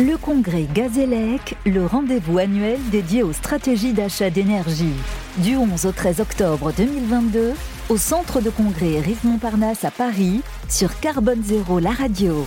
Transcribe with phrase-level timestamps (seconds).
[0.00, 4.94] Le congrès Gazélec, le rendez-vous annuel dédié aux stratégies d'achat d'énergie.
[5.38, 7.54] Du 11 au 13 octobre 2022,
[7.88, 12.46] au centre de congrès Rive Montparnasse à Paris, sur Carbone Zéro, la radio.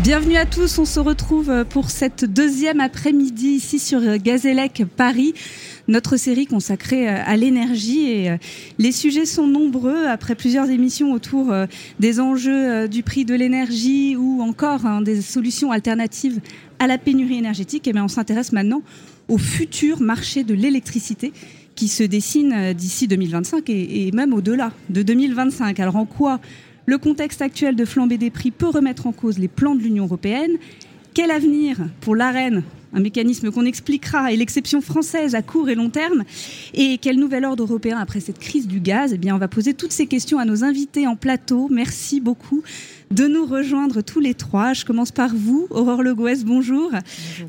[0.00, 5.34] Bienvenue à tous, on se retrouve pour cette deuxième après-midi ici sur Gazélec Paris
[5.88, 8.10] notre série consacrée euh, à l'énergie.
[8.10, 8.36] Et euh,
[8.78, 11.66] les sujets sont nombreux après plusieurs émissions autour euh,
[12.00, 16.40] des enjeux du prix de l'énergie ou encore hein, des solutions alternatives
[16.78, 17.88] à la pénurie énergétique.
[17.92, 18.82] Bien on s'intéresse maintenant
[19.28, 21.32] au futur marché de l'électricité
[21.74, 25.80] qui se dessine d'ici 2025 et, même au-delà de 2025.
[25.80, 26.40] Alors en quoi
[26.86, 30.04] le contexte actuel de flambée des prix peut remettre en cause les plans de l'Union
[30.04, 30.52] européenne?
[31.14, 32.62] Quel avenir pour l'AREN
[32.94, 36.24] un mécanisme qu'on expliquera, et l'exception française à court et long terme.
[36.72, 39.12] Et quel nouvel ordre européen après cette crise du gaz?
[39.12, 41.68] Eh bien, on va poser toutes ces questions à nos invités en plateau.
[41.70, 42.62] Merci beaucoup
[43.10, 44.72] de nous rejoindre tous les trois.
[44.72, 46.90] Je commence par vous, Aurore Le bonjour.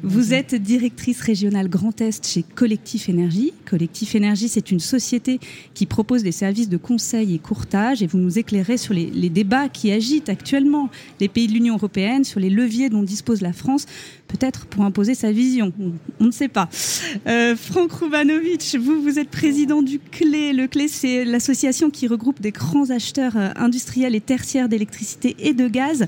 [0.03, 3.53] Vous êtes directrice régionale Grand Est chez Collectif Énergie.
[3.65, 5.39] Collectif Énergie, c'est une société
[5.73, 9.29] qui propose des services de conseil et courtage et vous nous éclairez sur les, les
[9.29, 13.53] débats qui agitent actuellement les pays de l'Union européenne, sur les leviers dont dispose la
[13.53, 13.85] France
[14.27, 15.71] peut-être pour imposer sa vision.
[16.19, 16.69] On, ne sait pas.
[17.27, 20.53] Euh, Franck Rubanovic, vous, vous êtes président du CLé.
[20.53, 25.53] Le CLé, c'est l'association qui regroupe des grands acheteurs euh, industriels et tertiaires d'électricité et
[25.53, 26.07] de gaz.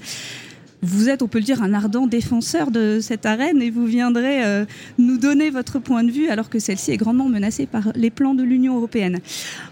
[0.84, 4.46] Vous êtes, on peut le dire, un ardent défenseur de cette arène et vous viendrez
[4.46, 4.66] euh,
[5.00, 8.36] nous donner votre point de vue alors que celle-ci est grandement menacée par les plans
[8.36, 9.20] de l'Union européenne.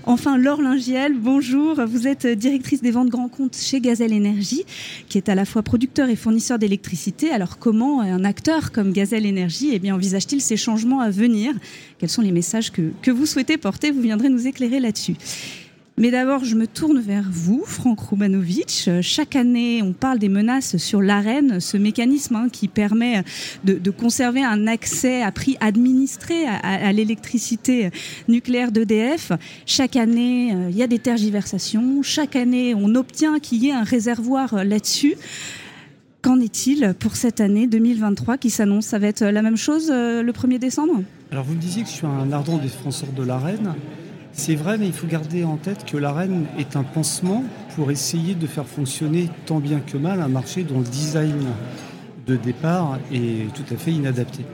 [0.06, 1.80] Enfin, Laure Lingiel, bonjour.
[1.86, 4.64] Vous êtes directrice des ventes grands comptes chez Gazelle Énergie,
[5.08, 7.30] qui est à la fois producteur et fournisseur d'électricité.
[7.30, 11.54] Alors, comment un acteur comme Gazelle Énergie eh envisage-t-il ces changements à venir?
[12.00, 13.92] Quels sont les messages que, que vous souhaitez porter?
[13.92, 15.16] Vous viendrez nous éclairer là-dessus.
[15.98, 18.90] Mais d'abord, je me tourne vers vous, Franck Roubanovic.
[19.00, 23.24] Chaque année, on parle des menaces sur l'arène, ce mécanisme hein, qui permet
[23.64, 27.92] de, conserver un accès à prix administré à, l'électricité
[28.28, 29.32] nucléaire d'EDF.
[29.66, 32.02] Chaque année, euh, il y a des tergiversations.
[32.02, 35.16] Chaque année, on obtient qu'il y ait un réservoir là-dessus.
[36.22, 38.88] Qu'en est-il pour cette année 2023 qui s'annonce?
[38.88, 41.04] Ça va être la même chose euh, le 1er décembre?
[41.32, 43.74] Alors vous me disiez que je suis un ardent défenseur de l'arène.
[44.38, 48.36] C'est vrai, mais il faut garder en tête que l'arène est un pansement pour essayer
[48.36, 51.46] de faire fonctionner tant bien que mal un marché dont le design
[52.28, 54.46] de départ est tout à fait inadapté.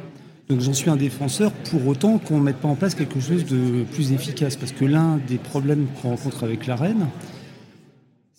[0.50, 3.46] Donc j'en suis un défenseur pour autant qu'on ne mette pas en place quelque chose
[3.46, 4.56] de plus efficace.
[4.56, 7.08] Parce que l'un des problèmes qu'on rencontre avec l'arène,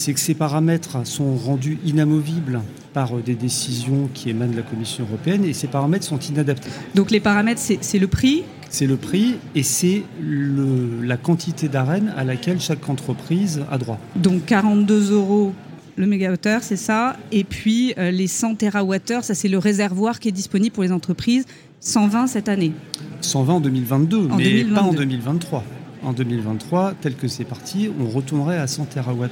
[0.03, 2.61] c'est que ces paramètres sont rendus inamovibles
[2.93, 6.71] par des décisions qui émanent de la Commission européenne et ces paramètres sont inadaptés.
[6.97, 12.25] Donc les paramètres, c'est le prix, c'est le prix et c'est la quantité d'arène à
[12.25, 14.01] laquelle chaque entreprise a droit.
[14.17, 15.53] Donc 42 euros
[15.95, 17.17] le mégawattheure, c'est ça?
[17.31, 20.91] Et puis euh, les 100 TWh, ça c'est le réservoir qui est disponible pour les
[20.91, 21.45] entreprises.
[21.81, 22.73] 120 cette année.
[23.21, 25.63] 120 en 2022, mais pas en 2023.
[26.03, 29.29] En 2023, tel que c'est parti, on retournerait à 100 TWh.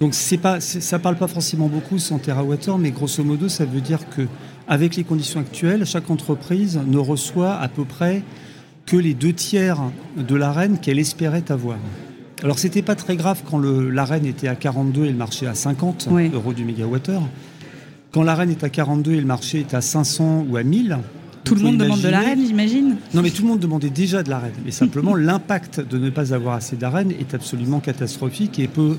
[0.00, 3.80] Donc c'est pas, ça parle pas forcément beaucoup 100 TWh, mais grosso modo, ça veut
[3.80, 4.22] dire que
[4.66, 8.22] avec les conditions actuelles, chaque entreprise ne reçoit à peu près
[8.86, 9.80] que les deux tiers
[10.16, 11.78] de l'arène qu'elle espérait avoir.
[12.42, 16.08] Alors c'était pas très grave quand l'arène était à 42 et le marché à 50
[16.34, 17.22] euros du mégawattheure.
[18.12, 20.98] Quand l'arène est à 42 et le marché est à 500 ou à 1000,
[21.44, 24.30] tout le monde demande de l'arène, j'imagine Non, mais tout le monde demandait déjà de
[24.30, 24.54] l'arène.
[24.64, 28.96] Mais simplement, l'impact de ne pas avoir assez d'arène est absolument catastrophique et peut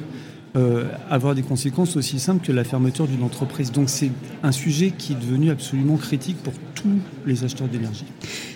[0.55, 3.71] euh, avoir des conséquences aussi simples que la fermeture d'une entreprise.
[3.71, 4.11] Donc c'est
[4.41, 8.05] un sujet qui est devenu absolument critique pour tous les acheteurs d'énergie.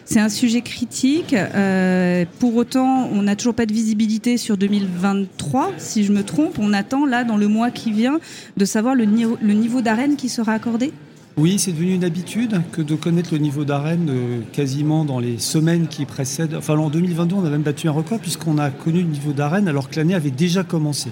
[0.05, 1.33] C'est un sujet critique.
[1.33, 6.57] Euh, pour autant, on n'a toujours pas de visibilité sur 2023, si je me trompe.
[6.57, 8.19] On attend là, dans le mois qui vient,
[8.55, 10.93] de savoir le, niveau, le niveau d'arène qui sera accordé
[11.37, 15.37] oui, c'est devenu une habitude que de connaître le niveau d'arène euh, quasiment dans les
[15.39, 16.53] semaines qui précèdent.
[16.55, 19.69] Enfin, en 2022, on a même battu un record puisqu'on a connu le niveau d'arène
[19.69, 21.11] alors que l'année avait déjà commencé.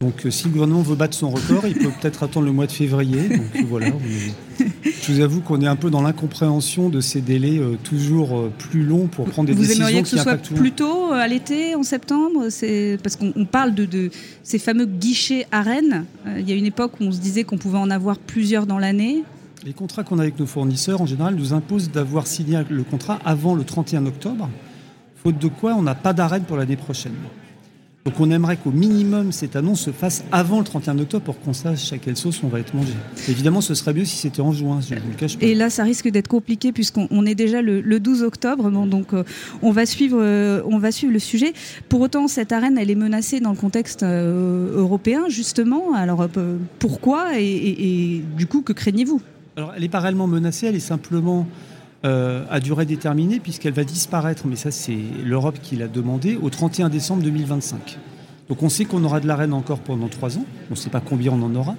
[0.00, 2.66] Donc euh, si le gouvernement veut battre son record, il peut peut-être attendre le mois
[2.66, 3.28] de février.
[3.28, 3.86] Donc voilà,
[4.58, 8.52] je vous avoue qu'on est un peu dans l'incompréhension de ces délais euh, toujours euh,
[8.58, 9.84] plus longs pour prendre des décisions.
[9.84, 13.74] Vous aimeriez que ce soit plus tôt, à l'été, en septembre C'est parce qu'on parle
[13.74, 14.10] de,
[14.42, 16.04] ces fameux guichets à Rennes.
[16.38, 18.78] il y a une époque où on se disait qu'on pouvait en avoir plusieurs dans
[18.78, 19.24] l'année.
[19.64, 23.18] Les contrats qu'on a avec nos fournisseurs, en général, nous imposent d'avoir signé le contrat
[23.24, 24.50] avant le 31 octobre,
[25.22, 27.14] faute de quoi on n'a pas d'arène pour l'année prochaine.
[28.04, 31.54] Donc on aimerait qu'au minimum cette annonce se fasse avant le 31 octobre pour qu'on
[31.54, 32.92] sache à quelle sauce on va être mangé.
[33.28, 35.46] Évidemment, ce serait mieux si c'était en juin, je vous le cache pas.
[35.46, 39.24] Et là, ça risque d'être compliqué puisqu'on est déjà le, 12 octobre, donc euh,
[39.62, 41.54] on, va suivre, euh, on va suivre le sujet.
[41.88, 45.94] Pour autant, cette arène, elle est menacée dans le contexte euh, européen, justement.
[45.94, 46.28] Alors
[46.78, 49.22] pourquoi et, du coup, que craignez-vous?
[49.56, 51.46] Alors, elle n'est pas réellement menacée, elle est simplement
[52.04, 56.88] à durée déterminée puisqu'elle va disparaître, mais ça c'est l'Europe qui l'a demandé, au 31
[56.90, 57.98] décembre 2025.
[58.48, 61.00] Donc on sait qu'on aura de l'arène encore pendant trois ans, on ne sait pas
[61.00, 61.76] combien on en aura.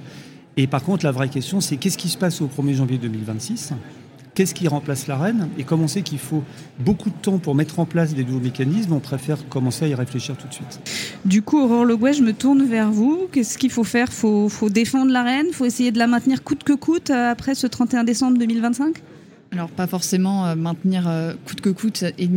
[0.57, 3.73] Et par contre, la vraie question, c'est qu'est-ce qui se passe au 1er janvier 2026
[4.33, 6.43] Qu'est-ce qui remplace l'arène Et comme on sait qu'il faut
[6.79, 9.95] beaucoup de temps pour mettre en place des nouveaux mécanismes, on préfère commencer à y
[9.95, 10.81] réfléchir tout de suite.
[11.23, 13.29] Du coup, Aurore Le je me tourne vers vous.
[13.31, 14.11] Qu'est-ce qu'il faut faire?
[14.11, 17.65] Faut, faut, défendre l'arène faut essayer de la maintenir coûte que coûte euh, après ce
[17.65, 18.97] 31 décembre 2025
[19.55, 22.29] alors pas forcément euh, maintenir euh, coûte que coûte et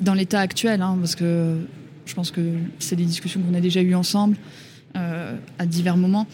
[0.00, 1.56] dans l'état actuel, hein, parce que
[2.04, 2.40] je pense que
[2.78, 4.36] c'est des discussions qu'on a déjà eues ensemble
[4.96, 6.26] euh, à divers moments.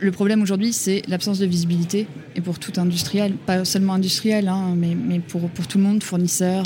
[0.00, 2.06] le problème aujourd'hui, c'est l'absence de visibilité,
[2.36, 6.02] et pour tout industriel, pas seulement industriel, hein, mais, mais pour, pour, tout le monde,
[6.02, 6.64] fournisseurs.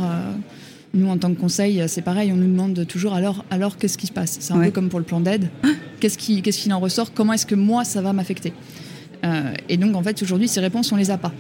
[0.93, 4.07] nous, en tant que conseil, c'est pareil, on nous demande toujours alors, alors qu'est-ce qui
[4.07, 4.39] se passe?
[4.41, 5.51] C'est un peu comme pour le plan d'aide.
[6.01, 7.13] Qu'est-ce qu'il qui en ressort?
[7.13, 8.53] Comment est-ce que moi, ça va m'affecter?
[9.69, 11.33] Et donc, en fait, aujourd'hui, ces réponses, on les a pas.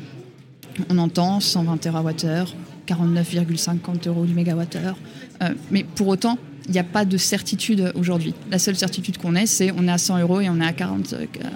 [0.91, 2.55] On entend 120 TWh,
[2.87, 4.97] 49,50 euros du mégawattheure.
[5.43, 8.35] Euh, mais pour autant, il n'y a pas de certitude aujourd'hui.
[8.50, 10.73] La seule certitude qu'on ait, c'est on est à 100 euros et on est à
[10.73, 11.15] 40,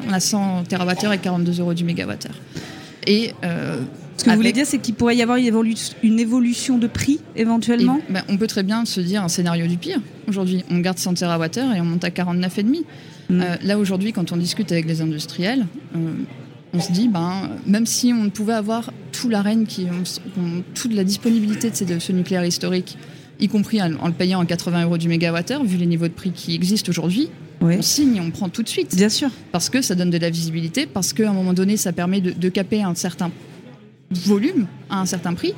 [0.08, 2.34] on a 100 TWh et 42 euros du mégawattheure.
[3.06, 3.80] Et euh,
[4.18, 8.00] ce que vous voulez dire, c'est qu'il pourrait y avoir une, évolution de prix éventuellement?
[8.10, 10.00] Ben, On peut très bien se dire un scénario du pire.
[10.26, 12.82] Aujourd'hui, on garde 100 TWh et on monte à 49,5.
[13.30, 13.40] Mm.
[13.40, 16.14] Euh, là, aujourd'hui, quand on discute avec les industriels, euh,
[16.72, 21.04] on se dit, ben, même si on pouvait avoir tout l'arène, qui ont, toute la
[21.04, 22.98] disponibilité de ce, nucléaire historique,
[23.40, 26.32] y compris en, le payant en 80 euros du mégawattheure, vu les niveaux de prix
[26.32, 27.30] qui existent aujourd'hui,
[27.60, 28.94] on signe on prend tout de suite.
[28.94, 29.30] Bien sûr.
[29.50, 32.30] Parce que ça donne de la visibilité, parce qu'à un moment donné, ça permet de,
[32.30, 33.30] de caper un certain
[34.10, 35.54] volume à un certain prix.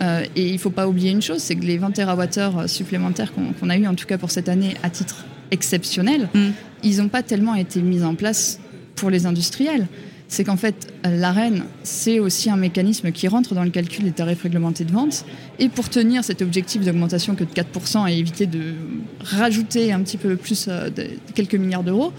[0.00, 3.32] Euh, et il ne faut pas oublier une chose, c'est que les 20 TWh supplémentaires
[3.32, 6.50] qu'on a eu en tout cas pour cette année à titre exceptionnel, mm.
[6.84, 8.60] ils n'ont pas tellement été mis en place
[8.94, 9.86] pour les industriels
[10.28, 14.42] c'est qu'en fait, l'AREN, c'est aussi un mécanisme qui rentre dans le calcul des tarifs
[14.42, 15.24] réglementés de vente.
[15.58, 18.74] Et pour tenir cet objectif d'augmentation que de 4% et éviter de
[19.20, 22.12] rajouter un petit peu plus euh, de quelques milliards d'euros,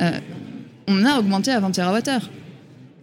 [0.00, 0.10] euh,
[0.88, 2.28] on a augmenté à 20 TWh.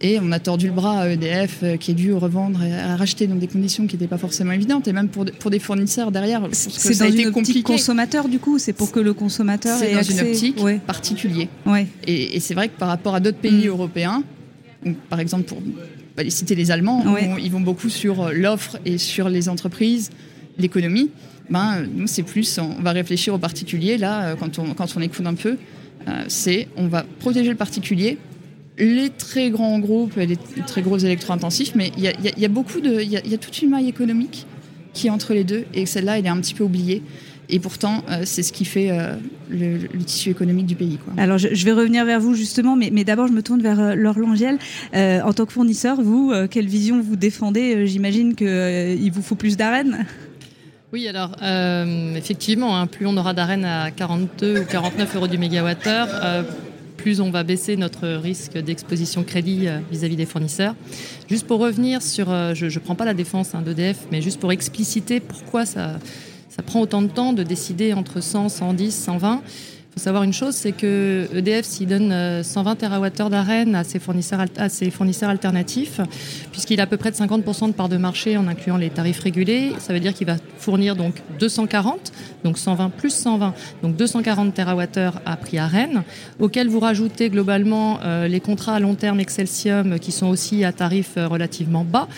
[0.04, 2.96] Et on a tordu le bras à EDF euh, qui est dû revendre et à
[2.96, 4.88] racheter dans des conditions qui n'étaient pas forcément évidentes.
[4.88, 8.72] Et même pour, pour des fournisseurs derrière, c'est dans une optique consommateur du coup, c'est
[8.72, 10.56] pour que le consommateur ait dans une optique
[10.86, 11.48] particulier.
[11.66, 11.86] Ouais.
[12.06, 13.68] Et, c'est vrai que par rapport à d'autres pays mm.
[13.68, 14.24] européens,
[15.08, 15.62] par exemple, pour
[16.28, 17.04] citer les Allemands,
[17.38, 20.10] ils vont beaucoup sur euh, l'offre et sur les entreprises,
[20.58, 21.10] l'économie.
[21.50, 23.98] Ben, nous, c'est plus, on va réfléchir au particulier.
[23.98, 25.56] Là, euh, quand on, quand on écoute un peu,
[26.08, 28.18] euh, c'est on va protéger le particulier,
[28.78, 30.36] les très grands groupes, les
[30.66, 33.70] très gros électro-intensifs, mais il y a, beaucoup de, il y, y a toute une
[33.70, 34.46] maille économique
[34.94, 37.02] qui est entre les deux, et celle-là, elle est un petit peu oubliée.
[37.52, 39.14] Et pourtant, euh, c'est ce qui fait euh,
[39.50, 40.98] le, tissu économique du pays.
[41.18, 43.94] Alors, je, vais revenir vers vous justement, mais, mais d'abord, je me tourne vers euh,
[43.94, 44.58] Laure Langiel.
[44.94, 47.86] en tant que fournisseur, vous, quelle vision vous défendez?
[47.86, 50.06] J'imagine qu'il vous faut plus d'arènes
[50.94, 51.34] oui, alors
[52.14, 56.44] effectivement, hein, plus on aura d'arènes à 42 ou 49 euros du mégawattheure,
[56.98, 60.74] plus on va baisser notre risque d'exposition crédit vis-à-vis des fournisseurs.
[61.30, 64.52] Juste pour revenir sur, je ne prends pas la défense hein, d'EDF, mais juste pour
[64.52, 65.98] expliciter pourquoi ça,
[66.54, 69.40] ça prend autant de temps de décider entre 100, 110, 120.
[69.94, 73.84] Il faut savoir une chose, c'est que EDF, s'il donne 120 euh, TWh d'arène à
[73.84, 76.00] ses fournisseurs, à ses fournisseurs alternatifs,
[76.50, 79.20] puisqu'il a à peu près de 50% de part de marché en incluant les tarifs
[79.20, 82.10] régulés, ça veut dire qu'il va fournir donc 240,
[82.42, 83.52] donc 120 plus 120,
[83.82, 86.04] donc 240 TWh à prix arène,
[86.40, 90.72] auquel vous rajoutez globalement euh, les contrats à long terme Excelsium qui sont aussi à
[90.72, 92.08] tarif euh, relativement bas,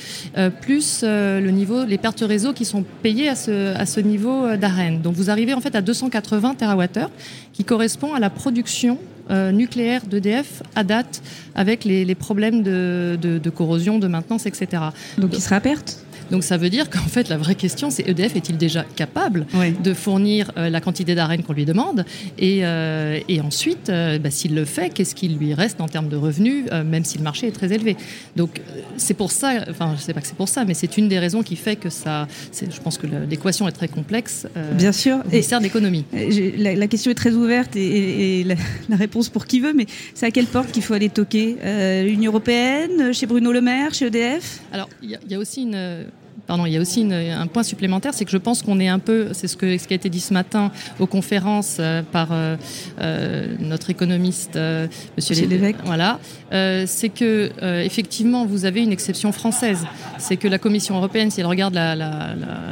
[0.60, 5.00] plus le niveau, les pertes réseau qui sont payées à ce, à ce niveau d'arène.
[5.00, 7.08] Donc vous arrivez en fait à 280 TWh
[7.54, 8.98] qui correspond à la production
[9.30, 11.22] euh, nucléaire d'EDF à date
[11.54, 14.82] avec les, problèmes de, de, corrosion, de maintenance, etc.
[15.16, 16.03] Donc il sera à perte?
[16.30, 19.46] Donc ça veut dire qu'en fait, la vraie question, c'est EDF est-il déjà capable
[19.82, 22.04] de fournir euh, la quantité d'arène qu'on lui demande
[22.38, 26.08] et, euh, et, ensuite, euh, bah, s'il le fait, qu'est-ce qu'il lui reste en termes
[26.08, 27.96] de revenus, même si le marché est très élevé.
[28.36, 28.60] Donc
[28.96, 31.08] c'est pour ça, enfin je ne sais pas que c'est pour ça, mais c'est une
[31.08, 34.46] des raisons qui fait que ça, je pense que l'équation est très complexe.
[34.72, 35.18] Bien sûr.
[35.32, 36.04] Et sert d'économie.
[36.58, 38.44] La, question est très ouverte et,
[38.88, 41.56] la, réponse pour qui veut, mais c'est à quelle porte qu'il faut aller toquer?
[42.04, 46.06] L'Union européenne, chez Bruno Le Maire, chez EDF Alors il y, y, a aussi une
[46.46, 48.98] pardon, il y a aussi un point supplémentaire, c'est que je pense qu'on est un
[48.98, 51.80] peu, c'est ce, que, ce qui a été dit ce matin aux conférences
[52.12, 52.28] par
[53.60, 54.58] notre économiste
[55.16, 55.76] Monsieur, Lévesque.
[55.84, 56.18] Voilà,
[56.50, 57.50] c'est que
[57.84, 59.86] effectivement vous avez une exception française,
[60.18, 61.78] c'est que la Commission européenne, si elle regarde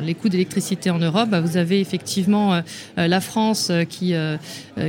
[0.03, 2.61] les coûts d'électricité en Europe, bah, vous avez effectivement
[2.97, 4.15] la France qui,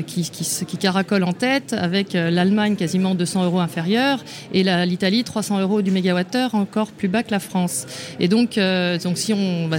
[0.07, 4.23] qui, qui, qui caracole en tête avec l'Allemagne quasiment 200 euros inférieur
[4.53, 7.85] et l'Italie 300 euros du mégawattheure encore plus bas que la France.
[8.19, 8.72] Et donc, euh,
[9.03, 9.77] donc si on, bah,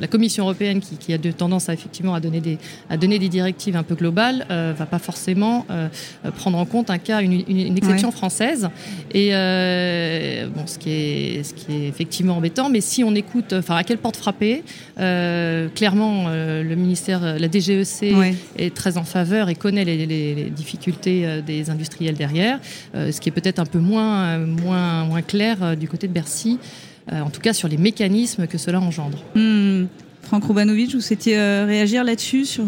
[0.00, 2.58] la Commission européenne qui, a de tendance à effectivement à donner des,
[2.90, 5.88] à donner des directives un peu globales, euh, va pas forcément euh,
[6.36, 8.68] prendre en compte un cas, une, une, exception française.
[9.12, 12.68] Et bon, ce qui est, ce qui est effectivement embêtant.
[12.68, 14.62] Mais si on écoute, enfin, à quelle porte frapper
[14.96, 18.14] Clairement, le ministère, la DGEC
[18.56, 22.58] est très en faveur et connaît les, les difficultés des industriels derrière,
[22.94, 26.58] ce qui est peut-être un peu moins, moins, moins clair euh, du côté de Bercy,
[26.58, 29.18] euh, en tout cas sur les mécanismes que cela engendre.
[29.34, 29.84] Hmm.
[30.22, 32.64] Franck Roubanovic, vous souhaitiez euh, réagir là-dessus sur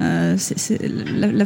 [0.00, 0.36] la,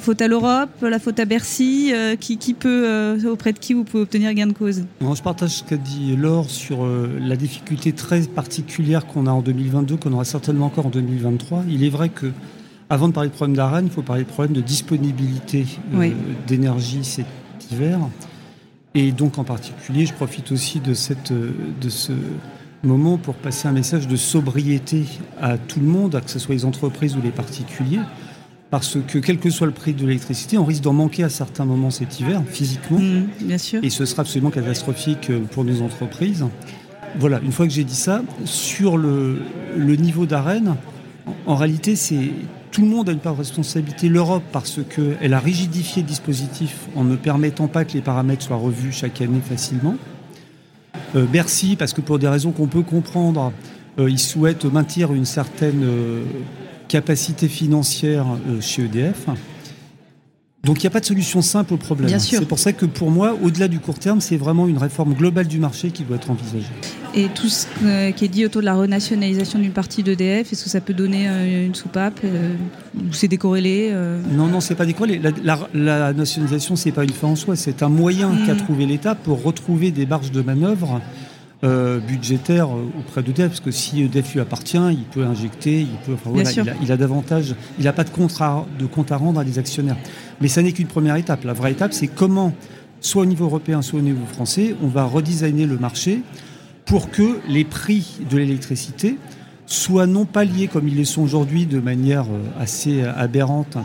[0.00, 4.04] faute à l'Europe, la faute à Bercy, qui, qui, peut, auprès de qui vous pouvez
[4.04, 4.84] obtenir gain de cause?
[5.00, 9.96] Je partage ce qu'a dit Laure sur la difficulté très particulière qu'on a en 2022,
[9.96, 11.64] qu'on aura certainement encore en 2023.
[11.68, 12.32] Il est vrai que
[12.88, 15.66] avant de parler de problème d'arène, il faut parler de problème de disponibilité
[16.46, 17.26] d'énergie cet
[17.70, 17.98] hiver.
[18.96, 22.12] Et donc en particulier, je profite aussi de, cette, de ce
[22.82, 25.04] moment pour passer un message de sobriété
[25.38, 28.00] à tout le monde, que ce soit les entreprises ou les particuliers,
[28.70, 31.66] parce que quel que soit le prix de l'électricité, on risque d'en manquer à certains
[31.66, 32.98] moments cet hiver, physiquement.
[32.98, 33.84] Mmh, bien sûr.
[33.84, 36.46] Et ce sera absolument catastrophique pour nos entreprises.
[37.18, 39.42] Voilà, une fois que j'ai dit ça, sur le,
[39.76, 40.74] le niveau d'arène,
[41.44, 42.30] en réalité, c'est
[42.76, 44.10] tout le monde a une part de responsabilité.
[44.10, 48.58] L'Europe, parce qu'elle a rigidifié le dispositif en ne permettant pas que les paramètres soient
[48.58, 49.96] revus chaque année facilement.
[51.14, 53.50] Euh, Bercy, parce que pour des raisons qu'on peut comprendre,
[53.98, 56.24] euh, il souhaite maintenir une certaine euh,
[56.86, 58.26] capacité financière
[58.60, 59.24] chez EDF.
[60.66, 62.18] Donc il n'y a pas de solution simple au problème.
[62.18, 65.46] C'est pour ça que pour moi, au-delà du court terme, c'est vraiment une réforme globale
[65.46, 66.66] du marché qui doit être envisagée.
[67.14, 67.66] Et tout ce
[68.10, 71.28] qui est dit autour de la renationalisation d'une partie d'EDF, est-ce que ça peut donner
[71.28, 72.54] euh, une soupape euh,
[72.96, 75.20] Ou c'est décorrélé euh Non, non, c'est pas décorrélé.
[75.44, 78.58] La, la, nationalisation, c'est pas une fin en soi, c'est un moyen qu'a mm.
[78.58, 81.00] trouvé l'État pour retrouver des marges de manœuvre
[81.64, 86.12] euh, budgétaire auprès d'EDF, parce que si EDF lui appartient, il peut injecter, il peut.
[86.12, 86.50] Enfin, voilà,
[86.82, 87.54] il, a, davantage.
[87.78, 89.96] Il n'a pas de compte, à, de compte à rendre à des actionnaires.
[90.42, 91.44] Mais ça n'est qu'une première étape.
[91.44, 92.52] La vraie étape, c'est comment,
[93.00, 96.20] soit au niveau européen, soit au niveau français, on va redesigner le marché
[96.84, 99.16] pour que les prix de l'électricité
[99.64, 103.78] soient non pas liés comme ils le sont aujourd'hui de manière euh, assez aberrante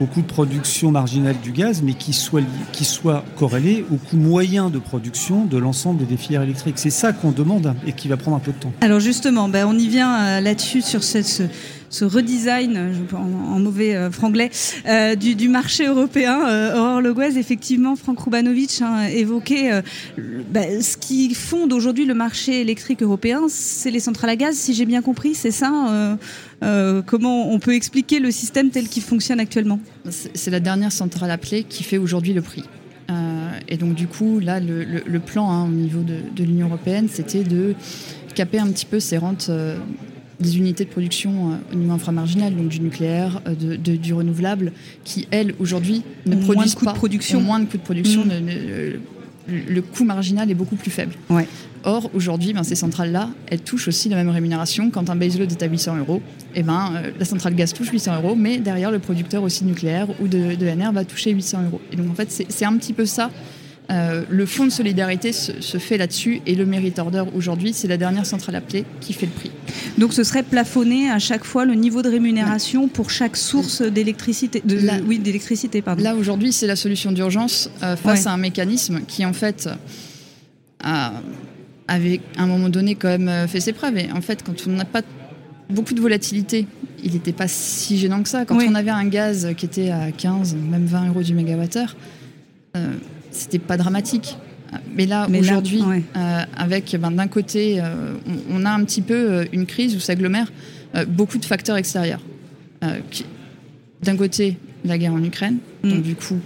[0.00, 4.16] au coût de production marginal du gaz, mais qui soit, qui soit corrélé au coût
[4.16, 6.78] moyen de production de l'ensemble des filières électriques.
[6.78, 8.72] C'est ça qu'on demande et qui va prendre un peu de temps.
[8.80, 11.42] Alors justement, ben on y vient euh, là-dessus sur cette,
[11.94, 14.50] ce redesign, en, mauvais euh, franglais,
[14.88, 16.48] euh, du, marché européen.
[16.48, 19.80] Euh, Aurore Leguez, effectivement, Franck Roubanovic a évoqué
[20.50, 24.74] bah, ce qui fonde aujourd'hui le marché électrique européen, c'est les centrales à gaz, si
[24.74, 26.18] j'ai bien compris, c'est ça
[27.06, 29.78] Comment on peut expliquer le système tel qu'il fonctionne actuellement?
[30.08, 32.64] C'est la dernière centrale appelée qui fait aujourd'hui le prix.
[33.68, 37.44] et donc du coup, là, le, plan hein, au niveau de, de l'Union européenne, c'était
[37.44, 37.74] de
[38.34, 39.50] caper un petit peu ces rentes
[40.40, 44.72] des unités de production euh, au niveau inframarginal, donc du nucléaire, euh, de, du renouvelable,
[45.04, 47.40] qui, elles, aujourd'hui, ne produisent moins de de production.
[47.40, 48.24] moins de coûts de production.
[48.24, 48.30] Mm.
[49.46, 51.12] le coût marginal est beaucoup plus faible.
[51.30, 51.46] Ouais.
[51.86, 54.90] Or, aujourd'hui, ben, ces centrales-là, elles touchent aussi la même rémunération.
[54.90, 56.22] Quand un baseload est à 800 euros,
[56.54, 60.08] eh ben, euh, la centrale gaz touche 800 euros, mais derrière, le producteur aussi nucléaire
[60.20, 61.80] ou de, de NR va toucher 800 euros.
[61.92, 63.30] Et donc, en fait, c'est un petit peu ça
[63.90, 67.98] euh, le fonds de solidarité se, fait là-dessus et le Merit Order aujourd'hui, c'est la
[67.98, 69.50] dernière centrale appelée qui fait le prix.
[69.98, 74.62] Donc ce serait plafonné à chaque fois le niveau de rémunération pour chaque source d'électricité.
[74.64, 76.02] De, oui, d'électricité, pardon.
[76.02, 79.68] Là aujourd'hui, c'est la solution d'urgence euh, face à un mécanisme qui en fait
[80.82, 81.12] a,
[81.86, 83.98] avait à un moment donné quand même euh, fait ses preuves.
[83.98, 85.02] Et en fait, quand on n'a pas
[85.68, 86.66] beaucoup de volatilité,
[87.02, 88.46] il n'était pas si gênant que ça.
[88.46, 91.94] Quand on avait un gaz qui était à 15, même 20 euros du mégawattheure,
[93.34, 94.36] c'était pas dramatique.
[94.94, 95.82] Mais là, aujourd'hui,
[96.16, 98.14] euh, avec ben, d'un côté, euh,
[98.50, 100.52] on, a un petit peu euh, une crise où s'agglomèrent
[101.08, 102.22] beaucoup de facteurs extérieurs.
[104.02, 105.90] d'un côté, la guerre en Ukraine, mm.
[105.90, 106.38] donc du coup,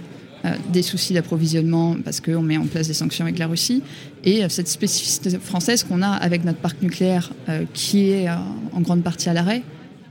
[0.73, 3.83] des soucis d'approvisionnement parce qu'on met en place des sanctions avec la Russie,
[4.25, 7.31] et cette spécificité française qu'on a avec notre parc nucléaire
[7.75, 9.63] qui est en grande partie à l'arrêt,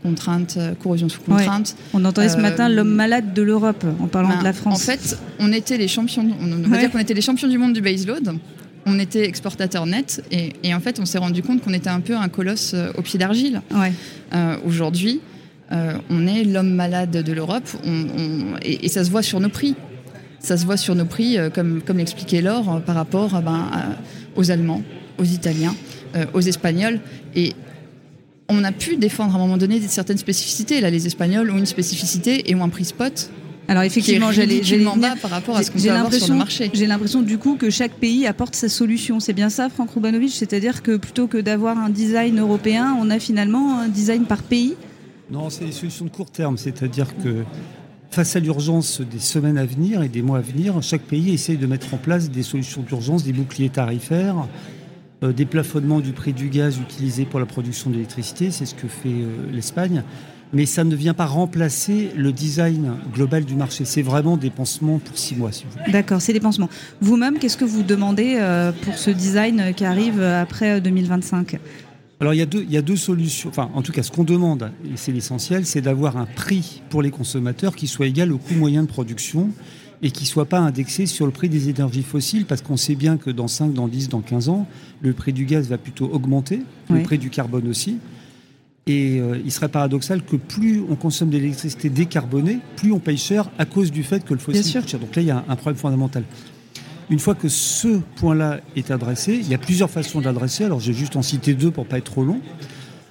[0.07, 1.75] contrainte, euh, corrosion sous contrainte.
[1.93, 4.75] On entendait ce matin euh, l'homme malade de l'Europe en parlant ben, de la France.
[4.75, 7.73] En fait, on était les champions, on va dire qu'on était les champions du monde
[7.73, 8.33] du baseload.
[8.85, 12.15] on était exportateur net et, en fait, on s'est rendu compte qu'on était un peu
[12.15, 13.61] un colosse au pied d'argile.
[13.75, 13.91] Ouais.
[14.65, 15.19] Aujourd'hui,
[16.09, 17.67] on est l'homme malade de l'Europe
[18.63, 19.75] et, ça se voit sur nos prix.
[20.39, 23.69] Ça se voit sur nos prix, comme, comme l'expliquait Laure, par rapport ben,
[24.37, 24.83] aux Allemands,
[25.17, 25.75] aux Italiens,
[26.33, 27.01] aux Espagnols.
[27.35, 27.53] Et
[28.49, 30.81] on a pu défendre à un moment donné certaines spécificités.
[30.81, 33.29] Là, les Espagnols ont une spécificité et ont un prix spot.
[33.69, 34.45] Alors effectivement, j'ai
[34.95, 36.71] bas par rapport à ce qu'on peut avoir sur le marché.
[36.73, 39.19] J'ai l'impression du coup que chaque pays apporte sa solution.
[39.19, 40.31] C'est bien ça, Franck Rubanovic?
[40.31, 44.75] C'est-à-dire que plutôt que d'avoir un design européen, on a finalement un design par pays?
[45.29, 46.57] Non, c'est des solutions de court terme.
[46.57, 47.43] C'est-à-dire que
[48.09, 51.57] face à l'urgence des semaines à venir et des mois à venir, chaque pays essaye
[51.57, 54.47] de mettre en place des solutions d'urgence, des boucliers tarifaires,
[55.23, 59.09] euh, déplafonnement du prix du gaz utilisé pour la production d'électricité, c'est ce que fait
[59.09, 60.03] euh, l'Espagne.
[60.53, 63.83] Mais ça ne vient pas remplacer le design global du marché.
[63.83, 65.91] C'est vraiment des pansements pour six mois, si vous voulez.
[65.91, 66.69] D'accord, c'est des pansements.
[67.01, 71.57] Vous-même, qu'est-ce que vous demandez euh, pour ce design qui arrive après 2025
[72.19, 74.09] alors il y, a deux, il y a deux solutions, enfin en tout cas ce
[74.09, 78.33] qu'on demande, et c'est l'essentiel, c'est d'avoir un prix pour les consommateurs qui soit égal
[78.33, 79.51] au coût moyen de production
[80.01, 82.95] et qui ne soit pas indexé sur le prix des énergies fossiles, parce qu'on sait
[82.95, 84.67] bien que dans 5, dans 10, dans 15 ans,
[85.01, 87.97] le prix du gaz va plutôt augmenter, le prix du carbone aussi.
[88.85, 93.49] Et euh, il serait paradoxal que plus on consomme d'électricité décarbonée, plus on paye cher
[93.57, 94.99] à cause du fait que le fossile coûte cher.
[94.99, 96.23] Donc là, il y a un, problème fondamental.
[97.09, 100.63] Une fois que ce point-là est adressé, il y a plusieurs façons de l'adresser.
[100.63, 102.39] Alors j'ai juste en cité deux pour pas être trop long.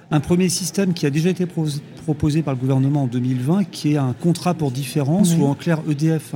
[0.09, 3.97] Un premier système qui a déjà été proposé par le gouvernement en 2020, qui est
[3.97, 6.33] un contrat pour différence, ou en clair EDF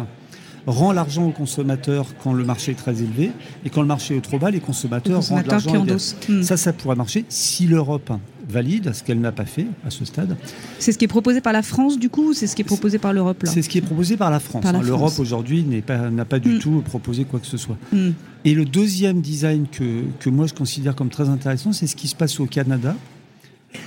[0.67, 3.31] rend l'argent aux consommateurs quand le marché est très élevé,
[3.65, 5.85] et quand le marché est trop bas, les consommateurs, rendent l'argent.
[6.29, 6.43] Hmm.
[6.43, 8.11] Ça, ça pourrait marcher si l'Europe
[8.47, 10.35] valide, ce qu'elle n'a pas fait à ce stade.
[10.79, 12.65] C'est ce qui est proposé par la France, du coup, ou c'est ce qui est
[12.65, 14.65] proposé par l'Europe C'est ce qui est proposé par la France.
[14.65, 14.81] Hein.
[14.83, 16.59] L'Europe, aujourd'hui, n'a pas, du hmm.
[16.59, 17.77] tout proposé quoi que ce soit.
[17.91, 18.11] Hmm.
[18.43, 22.07] Et le deuxième design que, que moi je considère comme très intéressant, c'est ce qui
[22.07, 22.95] se passe au Canada,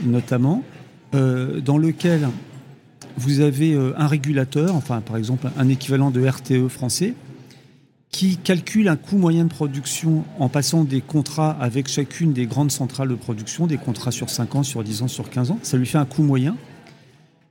[0.04, 0.62] notamment,
[1.14, 2.28] euh, dans lequel
[3.16, 7.14] vous avez euh, un régulateur, enfin par exemple un équivalent de RTE français,
[8.10, 12.70] qui calcule un coût moyen de production en passant des contrats avec chacune des grandes
[12.70, 15.58] centrales de production, des contrats sur 5 ans, sur 10 ans, sur 15 ans.
[15.62, 16.56] Ça lui fait un coût moyen.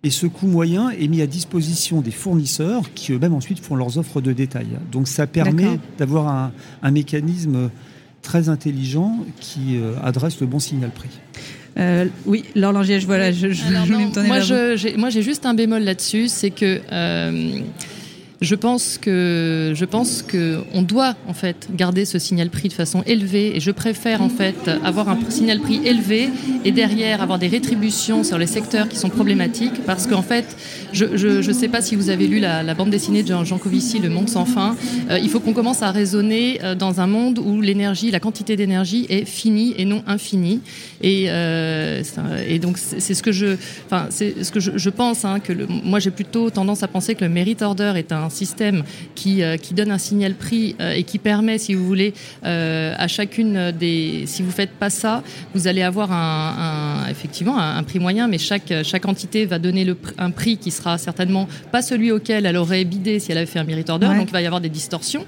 [0.03, 3.97] Et ce coût moyen est mis à disposition des fournisseurs qui eux-mêmes ensuite font leurs
[3.97, 4.67] offres de détail.
[4.91, 6.51] Donc ça permet d'avoir un,
[6.81, 7.69] un, mécanisme
[8.21, 11.09] très intelligent qui euh, adresse le bon signal prix.
[11.77, 16.51] Euh, oui, Laure Langiège, voilà, je, je, je Moi, j'ai juste un bémol là-dessus, c'est
[16.51, 17.59] que euh,
[18.43, 22.73] je pense que je pense que on doit en fait garder ce signal prix de
[22.73, 26.29] façon élevée et je préfère en fait avoir un signal prix élevé
[26.65, 30.57] et derrière avoir des rétributions sur les secteurs qui sont problématiques parce qu'en fait
[30.91, 33.99] je ne sais pas si vous avez lu la, bande dessinée de Jean, Jean Covici
[33.99, 34.75] Le Monde sans fin.
[35.09, 38.55] Euh, il faut qu'on commence à raisonner euh, dans un monde où l'énergie la quantité
[38.55, 40.61] d'énergie est finie et non infinie.
[41.01, 42.03] Et, euh,
[42.47, 45.53] et donc c'est ce que je enfin c'est ce que je, je pense hein, que
[45.83, 48.83] moi j'ai plutôt tendance à penser que le merit order est un système
[49.15, 52.93] qui, euh, qui donne un signal prix euh, et qui permet, si vous voulez, euh,
[52.97, 54.23] à chacune des...
[54.25, 58.73] Si vous faites pas ça, vous allez avoir un, effectivement un, prix moyen, mais chaque,
[58.83, 62.83] chaque entité va donner le, un prix qui sera certainement pas celui auquel elle aurait
[62.83, 65.25] bidé si elle avait fait un merit order, donc il va y avoir des distorsions.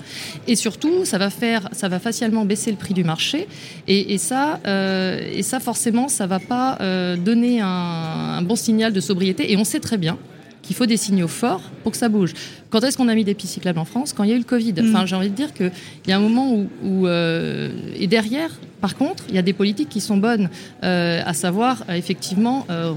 [0.48, 3.48] Et surtout, ça va faire, ça va facialement baisser le prix du marché.
[3.88, 6.78] Et, et ça, et ça forcément, ça va pas
[7.18, 9.52] donner un, un bon signal de sobriété.
[9.52, 10.18] Et on sait très bien
[10.65, 12.34] qu'il faut des signaux forts pour que ça bouge.
[12.69, 14.13] Quand est-ce qu'on a mis des pistes cyclables en France?
[14.13, 14.73] Quand il y a eu le Covid.
[14.73, 14.89] Mm.
[14.89, 15.71] Enfin, j'ai envie de dire qu'il
[16.08, 17.08] y a un moment où...
[17.08, 18.51] euh, et derrière,
[18.82, 20.49] par contre, il y a des politiques qui sont bonnes,
[20.84, 22.65] euh, à savoir, euh, effectivement...
[22.69, 22.93] Euh,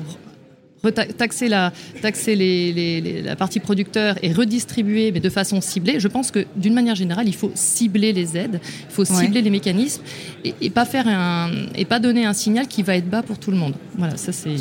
[1.18, 5.98] taxer, la, taxer les, les, la partie producteur et redistribuer, mais de façon ciblée.
[5.98, 9.50] Je pense que d'une manière générale, il faut cibler les aides, il faut cibler les
[9.50, 10.02] mécanismes
[10.44, 13.38] et, et, pas faire un, et pas donner un signal qui va être bas pour
[13.40, 13.74] tout le monde.
[13.96, 14.54] Voilà, ça c'est.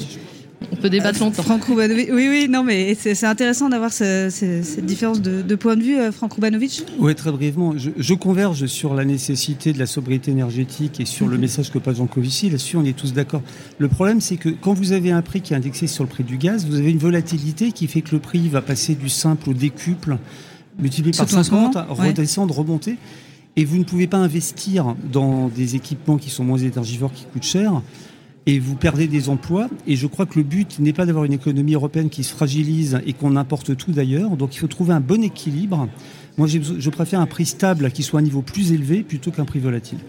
[0.72, 1.44] On peut débattre longtemps.
[1.44, 5.76] Franck Roubanovic, oui, oui, non, mais c'est intéressant d'avoir ce, cette différence de, de, point
[5.76, 6.84] de vue, euh, Franck Roubanovic.
[6.98, 7.78] Oui, très brièvement.
[7.78, 11.42] Je, je, converge sur la nécessité de la sobriété énergétique et sur le mhm.
[11.42, 12.50] message que passe Jean Covici.
[12.50, 13.44] Là-dessus, on est tous d'accord.
[13.78, 16.24] Le problème, c'est que quand vous avez un prix qui est indexé sur le prix
[16.24, 19.52] du gaz, vous avez une volatilité qui fait que le prix va passer du simple
[19.52, 20.18] au décuple,
[20.80, 22.98] multiplié par 50, redescendre, remonter.
[23.58, 27.44] Et vous ne pouvez pas investir dans des équipements qui sont moins énergivores, qui coûtent
[27.44, 27.82] cher
[28.48, 29.70] et vous perdez des emplois.
[29.86, 33.00] Et je crois que le but n'est pas d'avoir une économie européenne qui se fragilise
[33.06, 34.38] et qu'on importe tout d'ailleurs.
[34.38, 35.88] Donc il faut trouver un bon équilibre.
[36.38, 39.46] Moi, je préfère un prix stable qui soit à un niveau plus élevé plutôt qu'un
[39.46, 40.00] prix volatile.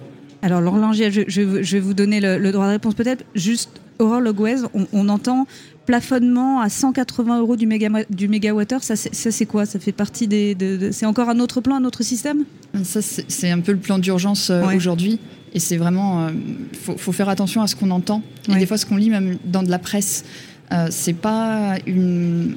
[0.41, 3.25] Alors, Laurent Langier, je, je, vais vous donner le, le droit de réponse peut-être.
[3.35, 5.47] Juste Aurore Loguez, on, entend
[5.87, 8.85] plafonnement à 180 euros du, méga, du mégawattheure.
[8.85, 9.67] Ça, c'est quoi?
[9.67, 10.57] Ça fait partie des.
[10.93, 12.45] c'est encore un autre plan, un autre système?
[12.85, 15.19] Ça, c'est un peu le plan d'urgence euh, aujourd'hui.
[15.55, 16.29] Et c'est vraiment.
[16.29, 18.23] Il faut, faire attention à ce qu'on entend.
[18.49, 20.25] Et des fois, ce qu'on lit même dans de la presse,
[20.73, 21.77] euh, c'est pas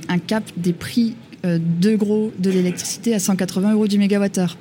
[0.09, 4.57] un cap des prix euh, de gros de l'électricité à 180 euros du mégawattheure.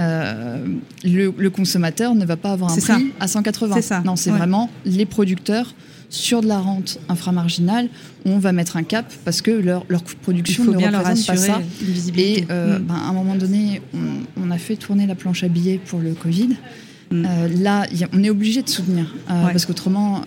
[0.00, 0.64] Euh,
[1.04, 4.02] le, consommateur ne va pas avoir un prix à 180.
[4.04, 5.74] Non, c'est vraiment les producteurs
[6.08, 7.88] sur de la rente inframarginale,
[8.24, 11.36] on va mettre un cap parce que leur, leur coût de production ne représente pas
[11.36, 11.62] ça.
[12.16, 12.82] Et euh, mm.
[12.82, 13.82] ben, à un moment donné,
[14.42, 16.50] on, a fait tourner la planche à billets pour le Covid.
[17.12, 17.26] Mm.
[17.28, 20.22] Euh, là, on est obligé de soutenir parce qu'autrement,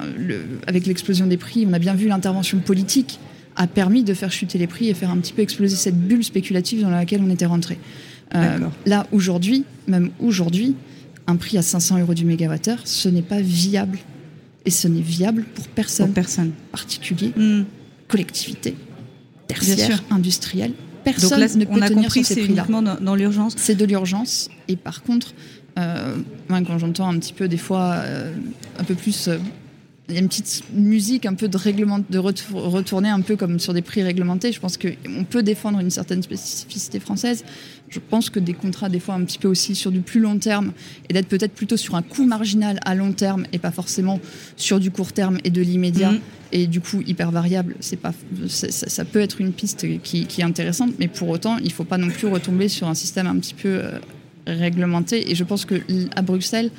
[0.67, 3.19] avec l'explosion des prix, on a bien vu l'intervention politique
[3.55, 6.23] a permis de faire chuter les prix et faire un petit peu exploser cette bulle
[6.23, 7.77] spéculative dans laquelle on était rentré.
[8.33, 10.75] Euh, là, aujourd'hui, même aujourd'hui,
[11.27, 13.99] un prix à 500 euros du mégawattheure, ce n'est pas viable.
[14.65, 16.11] Et ce n'est viable pour personne.
[16.11, 16.51] personne.
[16.71, 17.63] Particulier, hmm.
[18.07, 18.75] collectivité,
[19.47, 20.73] tertiaire, industriel.
[21.03, 23.53] Personne ne peut on a tenir compris, c'est uniquement dans, l'urgence.
[23.57, 24.49] C'est de l'urgence.
[24.67, 28.33] Et par contre, euh, quand j'entends un petit peu des fois euh,
[28.79, 29.29] un peu plus
[30.07, 33.59] il y a une petite musique un peu de règlement, de retourner un peu comme
[33.59, 34.51] sur des prix réglementés.
[34.51, 37.43] Je pense qu'on peut défendre une certaine spécificité française.
[37.89, 40.37] Je pense que des contrats, des fois, un petit peu aussi sur du plus long
[40.37, 40.73] terme
[41.09, 44.19] et d'être peut-être plutôt sur un coût marginal à long terme et pas forcément
[44.57, 46.19] sur du court terme et de l'immédiat mmh.
[46.51, 47.75] et du coup hyper variable.
[47.79, 48.13] C'est pas,
[48.47, 52.09] ça, peut être une piste qui, est intéressante, mais pour autant, il faut pas non
[52.09, 53.97] plus retomber sur un système un petit peu euh,
[54.47, 55.31] réglementé.
[55.31, 55.75] Et je pense que
[56.15, 56.71] à Bruxelles,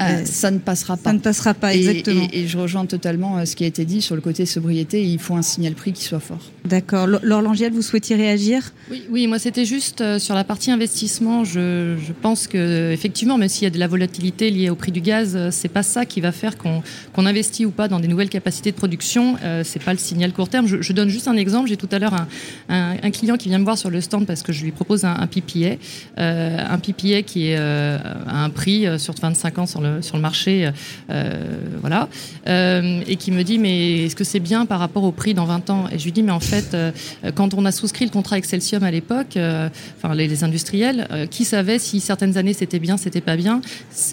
[0.00, 1.10] euh, ça ne passera pas.
[1.10, 2.28] Ça ne passera pas, exactement.
[2.32, 5.02] Et, je rejoins totalement euh, ce qui a été dit sur le côté sobriété.
[5.02, 6.50] Il faut un signal prix qui soit fort.
[6.66, 7.06] D'accord.
[7.06, 8.72] Laure Langiel, vous souhaitiez réagir?
[8.90, 11.44] Oui, oui, moi c'était juste euh, sur la partie investissement.
[11.44, 14.92] Je, je, pense que effectivement, même s'il y a de la volatilité liée au prix
[14.92, 16.82] du gaz, c'est pas ça qui va faire qu'on
[17.26, 19.36] investit ou pas dans des nouvelles capacités de production.
[19.42, 20.66] Euh, c'est pas le signal court terme.
[20.66, 21.68] Je, je donne juste un exemple.
[21.68, 22.28] J'ai tout à l'heure un,
[22.68, 25.04] un, un, client qui vient me voir sur le stand parce que je lui propose
[25.04, 25.76] un, un PPA,
[26.18, 30.22] euh, un PPA qui est à un prix sur 25 ans sur le sur le
[30.22, 30.70] marché,
[31.10, 31.32] euh,
[31.80, 32.08] voilà,
[32.48, 35.44] euh, et qui me dit mais est-ce que c'est bien par rapport au prix dans
[35.44, 35.84] 20 ans?
[35.92, 36.90] Et je lui dis mais en fait, euh,
[37.34, 39.38] quand on a souscrit le contrat Excelsium à l'époque,
[39.96, 43.60] enfin les, industriels, qui savait si certaines années c'était bien, c'était pas bien?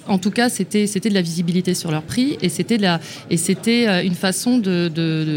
[0.08, 3.38] En tout cas, c'était c'était de la visibilité sur leur prix et c'était la et
[3.38, 4.92] c'était une façon de,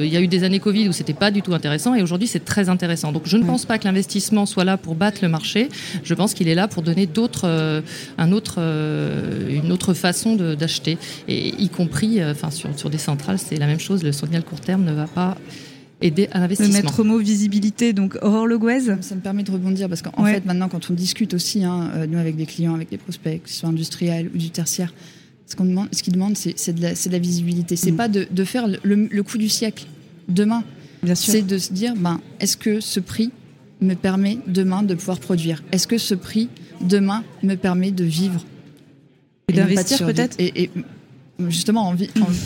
[0.04, 2.28] il y a eu des années Covid où c'était pas du tout intéressant et aujourd'hui
[2.28, 3.12] c'est très intéressant.
[3.12, 5.68] Donc je ne pense pas que l'investissement soit là pour battre le marché.
[6.04, 7.82] Je pense qu'il est là pour donner d'autres,
[8.18, 8.58] un autre,
[9.48, 13.66] une autre façon d'acheter, et y compris euh, enfin, sur, sur des centrales, c'est la
[13.66, 14.02] même chose.
[14.02, 15.36] Le signal court terme ne va pas
[16.00, 16.76] aider à l'investissement.
[16.76, 18.58] Le maître mot visibilité, donc Aurore Le
[19.00, 22.06] Ça me permet de rebondir parce qu'en fait, maintenant, quand on discute aussi, hein, euh,
[22.06, 24.92] nous, avec des clients, avec des prospects, que ce soit industriels ou du tertiaire,
[25.46, 27.76] ce qu'on demande, ce qu'ils demandent, c'est de, de, la visibilité.
[27.76, 27.96] C'est mm.
[27.96, 29.86] pas de, de, faire le, le, coup du siècle
[30.28, 30.64] demain.
[31.14, 33.30] C'est de se dire, ben, est-ce que ce prix
[33.80, 35.62] me permet demain de pouvoir produire?
[35.70, 36.48] Est-ce que ce prix
[36.80, 38.44] demain me permet de vivre?
[39.48, 40.70] Et d'investir peut-être et,
[41.48, 41.94] justement,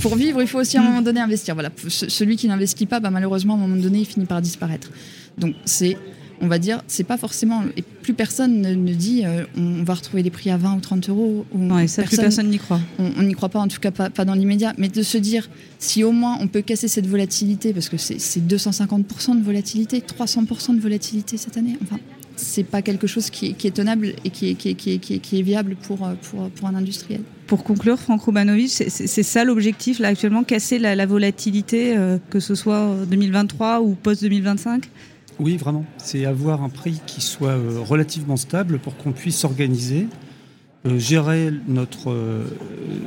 [0.03, 1.55] pour vivre, il faut aussi à un moment donné investir.
[1.55, 4.91] Voilà, celui qui n'investit pas, bah, malheureusement, à un moment donné, il finit par disparaître.
[5.39, 5.97] Donc c'est,
[6.43, 7.63] on va dire, c'est pas forcément.
[7.77, 11.09] Et plus personne ne, dit euh, on va retrouver des prix à 20 ou 30
[11.09, 11.47] euros.
[11.53, 12.81] Ou ça, plus personne n'y croit.
[12.99, 14.75] On n'y croit pas, en tout cas pas, pas dans l'immédiat.
[14.77, 18.41] Mais de se dire, si au moins on peut casser cette volatilité, parce que c'est
[18.41, 21.79] 250% de volatilité, 300% de volatilité cette année.
[21.83, 21.99] Enfin,
[22.41, 26.69] c'est pas quelque chose qui est, tenable et qui est, qui est, viable pour, pour,
[26.69, 27.23] un industriel.
[27.47, 32.55] Pour conclure, Franck Roubanovic, c'est ça l'objectif là actuellement, casser la, volatilité, euh, que ce
[32.55, 34.85] soit 2023 ou post-2025
[35.39, 35.85] Oui, vraiment.
[35.99, 40.07] C'est avoir un prix qui soit euh, relativement stable pour qu'on puisse s'organiser,
[40.87, 42.15] euh, gérer notre,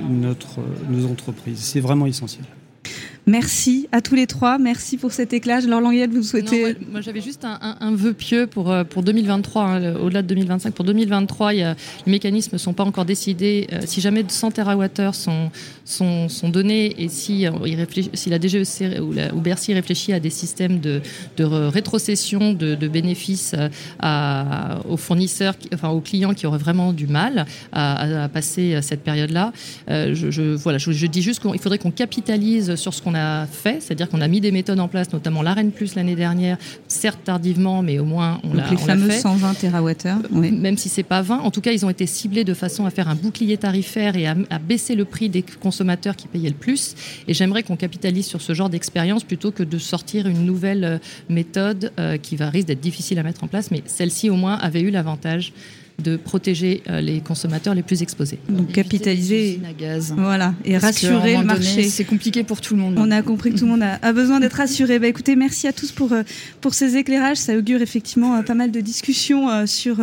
[0.10, 1.60] notre, nos entreprises.
[1.60, 2.46] C'est vraiment essentiel.
[3.26, 4.58] Merci à tous les trois.
[4.58, 5.62] Merci pour cet éclat.
[5.62, 6.76] Laure Languette, vous souhaitez.
[6.92, 10.74] moi, j'avais juste un, vœu pieux pour, euh, pour 2023, hein, au-delà de 2025.
[10.74, 13.68] Pour 2023, il y a, les mécanismes ne sont pas encore décidés.
[13.72, 15.52] Euh, si jamais 100 TWh sont,
[15.86, 17.52] sont, sont donnés et si, euh,
[18.14, 21.02] si la DGEC ou, Bercy réfléchit à des systèmes de,
[21.38, 23.56] de rétrocession de, bénéfices
[24.00, 25.00] à, aux
[25.74, 29.54] enfin aux clients qui auraient vraiment du mal à, passer cette période-là,
[29.88, 34.10] je, voilà, je dis juste qu'il faudrait qu'on capitalise sur ce qu'on a fait, c'est-à-dire
[34.10, 38.00] qu'on a mis des méthodes en place, notamment l'AREN Plus l'année dernière, certes tardivement, mais
[38.00, 38.76] au moins on l'a fait.
[38.76, 40.52] Les fameux 120 TWh, oui.
[40.52, 41.40] même si c'est pas 20.
[41.40, 44.28] En tout cas, ils ont été ciblés de façon à faire un bouclier tarifaire et
[44.28, 46.96] à, baisser le prix des consommateurs qui payaient le plus.
[47.28, 50.98] Et j'aimerais qu'on capitalise sur ce genre d'expérience plutôt que de sortir une nouvelle euh,
[51.30, 53.72] méthode euh, qui va risque d'être difficile à mettre en place.
[53.72, 55.54] Mais celle-ci, au moins, avait eu l'avantage
[56.00, 58.40] de protéger les consommateurs les plus exposés.
[58.50, 60.14] Donc capitaliser à gaz.
[60.18, 61.84] Voilà, et rassurer le marché.
[61.84, 62.96] C'est compliqué pour tout le monde.
[62.98, 65.00] On a compris que tout le monde a, besoin d'être rassuré.
[65.00, 66.14] Bah, écoutez, merci à tous pour,
[66.62, 67.38] pour ces éclairages.
[67.38, 69.98] Ça augure effectivement pas mal de discussions sur,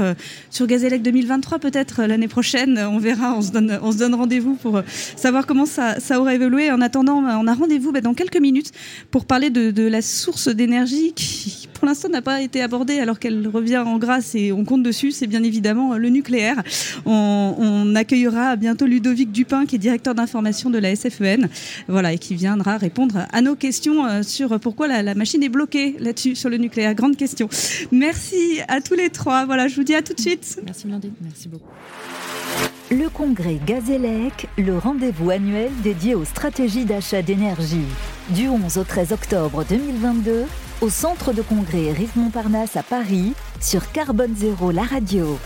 [0.51, 2.79] sur Gazélec 2023, peut-être l'année prochaine.
[2.79, 4.81] On verra, on se donne, on se donne rendez-vous pour
[5.17, 6.71] savoir comment ça, ça aura évolué.
[6.71, 8.73] En attendant, on a rendez-vous bah, dans quelques minutes
[9.11, 13.19] pour parler de, de la source d'énergie qui, pour l'instant, n'a pas été abordée alors
[13.19, 15.11] qu'elle revient en grâce et on compte dessus.
[15.11, 16.63] C'est bien évidemment le nucléaire.
[17.07, 21.49] On, accueillera bientôt Ludovic Dupin, qui est directeur d'information de la SFEN,
[21.89, 25.49] voilà, et qui viendra répondre à nos questions euh, sur pourquoi la, la machine est
[25.49, 26.95] bloquée là-dessus, sur le nucléaire.
[26.95, 27.49] Grande question.
[27.91, 29.45] Merci à tous les trois.
[29.45, 30.61] Voilà, je vous dis à tout de suite.
[30.65, 31.13] Merci Blandine.
[31.21, 31.71] Merci beaucoup.
[32.91, 37.87] Le congrès Gazélec, le rendez-vous annuel dédié aux stratégies d'achat d'énergie.
[38.31, 40.45] Du 11 au 13 octobre 2022,
[40.81, 45.39] au centre de congrès Rive Montparnasse à Paris, sur Carbone Zéro, la radio.